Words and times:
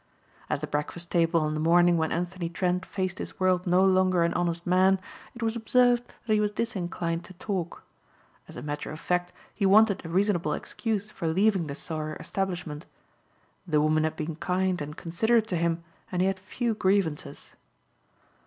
At 0.49 0.61
the 0.61 0.65
breakfast 0.65 1.11
table 1.11 1.41
on 1.41 1.53
the 1.53 1.59
morning 1.59 1.95
when 1.95 2.11
Anthony 2.11 2.49
Trent 2.49 2.87
faced 2.87 3.19
his 3.19 3.39
world 3.39 3.67
no 3.67 3.85
longer 3.85 4.23
an 4.23 4.33
honest 4.33 4.65
man, 4.65 4.99
it 5.35 5.43
was 5.43 5.55
observed 5.55 6.15
that 6.25 6.33
he 6.33 6.39
was 6.39 6.49
disinclined 6.49 7.23
to 7.25 7.35
talk. 7.35 7.83
As 8.47 8.55
a 8.55 8.63
matter 8.63 8.89
of 8.89 8.99
fact 8.99 9.31
he 9.53 9.63
wanted 9.63 10.03
a 10.03 10.09
reasonable 10.09 10.53
excuse 10.53 11.11
for 11.11 11.27
leaving 11.27 11.67
the 11.67 11.75
Sauer 11.75 12.15
establishment. 12.19 12.87
The 13.67 13.79
woman 13.79 14.03
had 14.03 14.15
been 14.15 14.37
kind 14.37 14.81
and 14.81 14.97
considerate 14.97 15.45
to 15.49 15.55
him 15.55 15.83
and 16.11 16.19
he 16.23 16.27
had 16.27 16.39
few 16.39 16.73
grievances. 16.73 17.53